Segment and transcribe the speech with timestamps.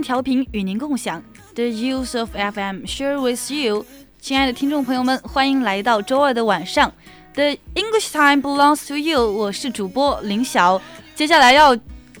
[0.00, 1.22] 调频与您共享
[1.54, 3.84] ，The Use of FM share with you。
[4.20, 6.92] 亲爱的听众朋友们，欢迎来到周二的晚上
[7.34, 9.30] ，The English time belongs to you。
[9.30, 10.80] 我是主播林晓，
[11.14, 11.76] 接下来要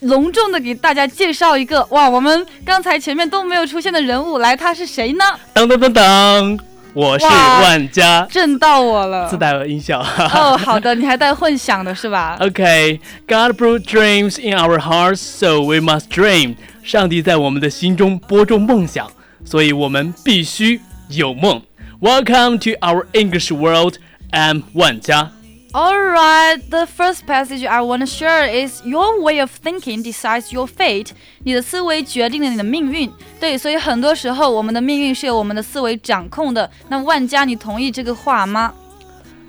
[0.00, 5.24] 隆重的给大家介绍一个哇，我们刚才前面都没有出现的人物，来，他是谁呢？
[5.54, 6.58] 噔噔噔噔，
[6.94, 9.38] 我是万家，震到我了自。
[9.38, 10.00] 带了音效。
[10.00, 16.54] 哦，好的，你还带混响的是吧？Okay, God b r o u g dreams in our hearts, so we must dream.
[16.82, 19.10] 上帝在我们的心中播种梦想，
[19.44, 21.62] 所以我们必须有梦。
[22.00, 23.94] Welcome to our English world.
[24.30, 25.30] I'm 万家。
[25.74, 31.12] Alright, the first passage I want to share is your way of thinking decides your fate.
[31.44, 33.10] 你的思维决定了你的命运。
[33.40, 36.70] 对，所以很多时候我们的命运是由我们的思维掌控的。
[36.90, 38.74] 那万家，你同意这个话吗？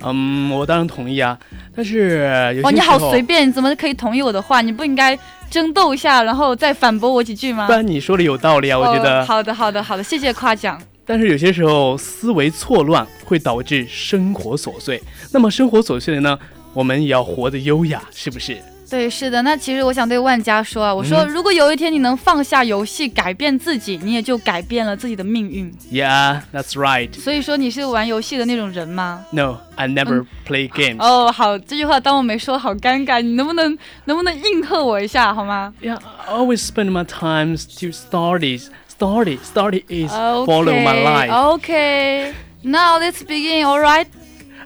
[0.01, 1.37] 嗯，我当然同意啊，
[1.75, 4.61] 但是有哇，些时候，你好随便，你怎么可以同意我的话？
[4.61, 7.67] 你不应该争斗一下，然后再反驳我几句吗？
[7.67, 9.25] 不然你说的有道理啊，我觉哦得。
[9.25, 10.81] 好的，好的，好的，谢谢夸奖。
[11.05, 15.01] 但是有些时候思维错乱会导致生活琐碎。
[15.31, 16.39] 那么生活琐碎的呢，
[16.73, 18.57] 我们也要活得优雅，是不是？
[18.92, 19.42] 对，是的。
[19.42, 25.70] 那其实我想对万家说啊，我说嗯如果有一天你能放下游戏，改变自己，你也就改变了自己的命运。
[25.92, 27.12] Yeah, that's right.
[27.12, 29.26] 所以说你是玩游戏的那种人吗？
[29.30, 31.02] No, I never play games.
[31.02, 33.20] 哦，好，这句话当我没说，好尴尬。
[33.20, 38.68] 你能不能能不能应和我一下好吗 Yeah, I always spend my time to studies.
[38.88, 41.30] Study, study is follow my Okay, life.
[41.58, 42.34] Okay.
[42.62, 43.64] Now let's begin.
[43.64, 44.08] All right.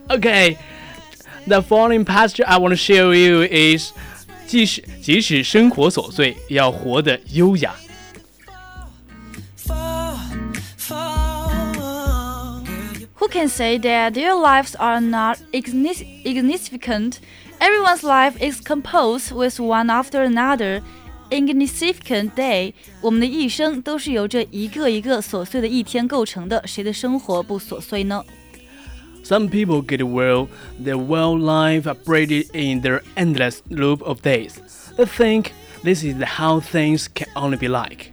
[0.08, 0.56] Okay,
[1.46, 3.92] the following passage I want to share with you is
[4.47, 7.75] 即使即使生活琐碎，也要活得优雅。
[13.19, 17.15] Who can say that their lives are not ignis- insignificant?
[17.59, 20.81] Everyone's life is composed with one after another.
[21.29, 26.65] Insignificant day，我们的一生都是由这一个一个琐碎的一天构成的。
[26.65, 28.23] 谁的生活不琐碎呢？
[29.26, 34.60] Some people get well, their well life upbraided in their endless loop of days.
[34.96, 35.52] They think
[35.84, 38.12] this is how things can only be like.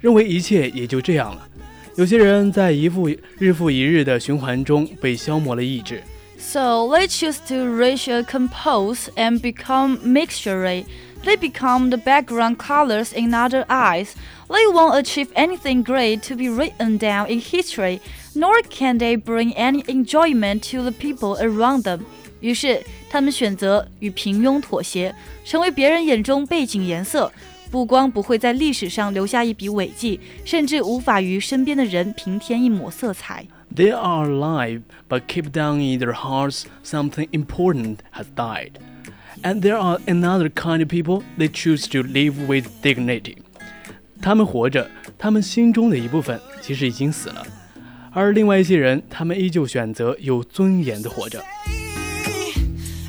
[0.00, 1.48] 认为一切也就这样了。
[1.96, 3.08] 有些人在一复
[3.38, 6.02] 日复一日的循环中被消磨了意志。
[6.38, 10.84] So they choose to racial compose and become mixture.
[11.24, 14.14] They become the background colors in other eyes.
[14.48, 18.00] They won't achieve anything great to be written down in history,
[18.34, 22.00] nor can they bring any enjoyment to the people around them.
[22.40, 25.14] 于是，他们选择与平庸妥协，
[25.44, 27.32] 成为别人眼中背景颜色，
[27.70, 33.46] 不光不会在历史上留下一笔伟绩，甚至无法与身边的人平添一抹色彩。
[33.74, 38.72] They are alive, but keep down in their hearts something important has died.
[39.42, 43.38] And there are another kind of people they choose to live with dignity.
[44.20, 44.88] 他们活着，
[45.18, 47.44] 他们心中的一部分其实已经死了，
[48.12, 51.42] 而另外一些人，他们依旧选择有尊严的活着。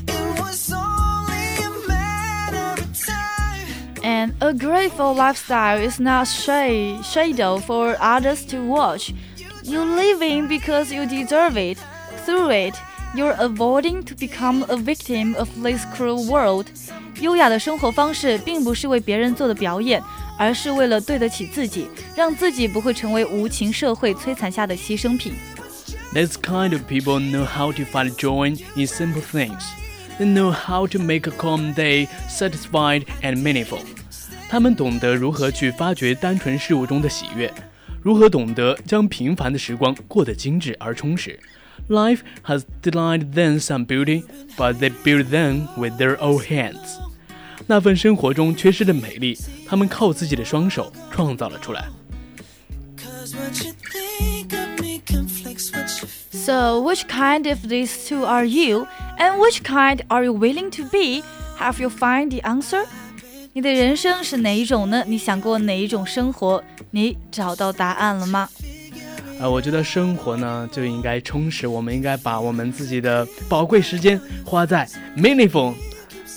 [0.06, 4.02] It was only a matter of time.
[4.02, 9.12] And a grateful lifestyle is not shade, shadow for others to watch.
[9.62, 11.78] You live in because you deserve it.
[12.26, 12.74] Through it,
[13.14, 16.66] you're avoiding to become a victim of this cruel world.
[17.20, 20.02] 优雅的生活方式并不是为别人做的表演，
[20.38, 25.34] 而是为了对得起自己，让自己不会成为无情社会摧残下的牺牲品。
[26.12, 29.62] This kind of people know how to find joy in simple things.
[30.18, 33.80] They know how to make a calm day satisfied and meaningful.
[34.48, 37.52] 他们懂得如何去发掘单纯事物中的喜悦，
[38.02, 41.38] 如何懂得将平凡的时光过得精致而充实。
[41.88, 44.24] Life has denied them some beauty,
[44.56, 46.98] but they build them with their own hands.
[47.66, 51.88] 那份生活中缺失的美丽，他们靠自己的双手创造了出来。
[52.96, 58.24] Cause what you think of me conflicts what you So, which kind of these two
[58.24, 58.86] are you,
[59.18, 61.22] and which kind are you willing to be?
[61.58, 62.84] Have you find the answer?
[63.54, 65.04] 你的人生是哪一种呢？
[65.06, 66.62] 你想过哪一种生活？
[66.90, 68.48] 你找到答案了吗？
[69.39, 74.85] 呃，我觉得生活呢就应该充实，我们应该把我们自己的宝贵时间花在
[75.17, 75.73] meaningful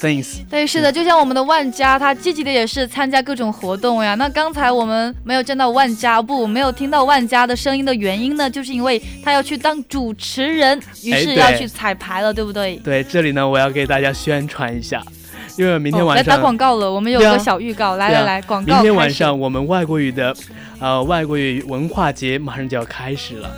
[0.00, 0.36] things。
[0.48, 4.14] 对，是的，就像我们的万家，他积极的也是参加各种活动呀。
[4.14, 12.76] 那刚才我们没有见到万家，不，没有听到万家的声音的原因呢，就是因为他要去当主持人，于是要去彩排了，对不对？
[12.84, 15.02] 对，这里呢我要给大家宣传一下，
[15.56, 20.34] 因为明天哦来晚上、打广告了，我们有个小预告，来来来，广告明天晚上我们外国语的，
[20.82, 23.48] 呃，外国语文化节马上就要开始了，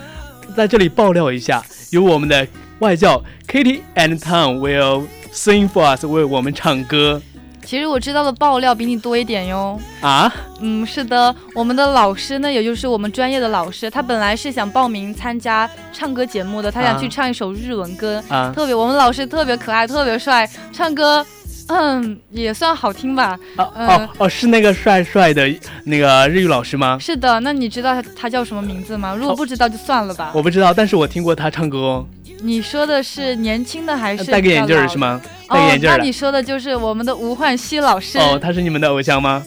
[0.54, 2.46] 在这里爆料一下，有我们的
[2.80, 7.22] 外教 Kitty and Tom will sing for us，为我们唱歌
[7.64, 9.80] 其实我知道的爆料比你多一点哟。
[10.02, 10.30] 啊。
[10.60, 21.24] 嗯，是的，我们的老师呢，也就是我们专业的老师，他本来是想报名参加唱歌节目的，他想啊去唱一首日文歌，啊特别我们老师特别可爱，特别帅，唱歌。
[21.68, 23.38] 嗯，也算好听吧。
[23.56, 25.48] 哦呃哦哦，是那个帅帅的
[25.84, 26.98] 那个日语老师吗？
[27.00, 29.14] 是的，那你知道他他叫什么名字吗？
[29.14, 30.30] 如果不知道就算了吧。
[30.34, 32.06] 我不知道，但是我听过他唱歌哦。
[32.42, 35.20] 你说的是年轻的还是戴个眼镜是吗？
[35.48, 36.12] 哦戴个眼，镜儿的那你。
[36.12, 38.18] 说的就是我们的吴焕熙老师。
[38.18, 39.42] 哦，他是你们的偶像吗？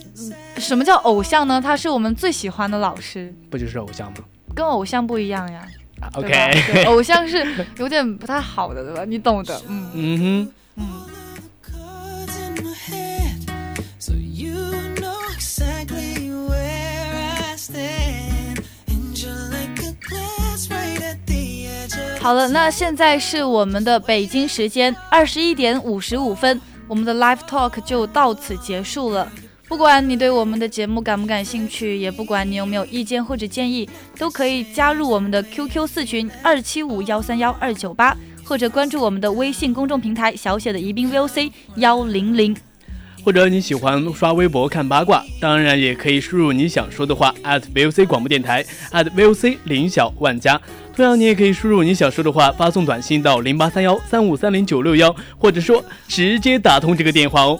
[0.57, 1.61] 什么叫偶像呢？
[1.61, 4.17] 他是我们最喜欢的老师，不就是偶像吗
[4.55, 5.61] 跟偶像不一样呀。
[5.99, 6.29] 啊？OK，
[6.73, 7.45] 对偶像是
[7.77, 9.03] 有点不太好的，对吧？
[9.05, 10.51] 你懂的，嗯嗯哼。
[10.77, 10.85] 嗯。
[22.27, 29.31] 好了，那现在是我们的北京时间二十一点五十五分，我们的 live talk 就到此结束了。
[29.65, 38.13] 不管你对我们的节目感不感兴趣，也不管你有没有意见或者建议，都可以加入我们的 QQ 四群二七五幺三幺二九八，
[38.43, 42.53] 或者关注我们的微信公众平台小写的宜宾 VOC 幺零零。
[43.27, 48.63] 或者你喜欢刷微博看八卦，当然也可以输入你想说的话 at VOC 广播电台
[48.93, 50.57] at VOC 林小万家。
[50.95, 57.59] 同样，你也可以输入你想说的话，发送短信到零八三幺三五三零九六幺，或者说直接打通这个电话哦。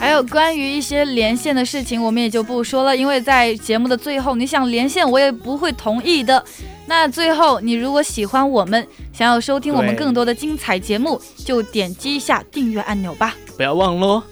[0.00, 6.44] 还有关于一些连线的事情，我们也就不说了，因为在节目的最后，你想连线我也不会同意的。
[6.88, 13.36] 那最后，你如果喜欢我们，想要收听我们更多的精彩节目，就点击一下订阅按钮吧。
[13.58, 14.22] 不要忘喽。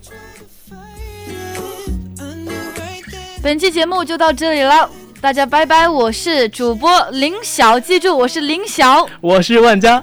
[3.43, 5.87] 本期节目就到这里了，大家拜拜！
[5.87, 10.03] 我是主播林晓，记住我是林晓，我是万家，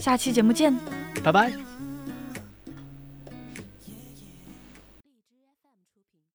[0.00, 0.74] 下期节目见。
[1.22, 1.65] 拜拜。